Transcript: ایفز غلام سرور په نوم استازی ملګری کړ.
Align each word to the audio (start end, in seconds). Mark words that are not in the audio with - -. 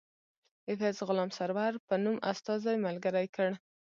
ایفز 0.69 0.97
غلام 1.07 1.29
سرور 1.37 1.73
په 1.87 1.95
نوم 2.03 2.17
استازی 2.31 2.75
ملګری 2.85 3.27
کړ. 3.35 3.49